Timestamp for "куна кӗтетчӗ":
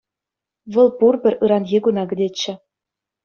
1.83-2.53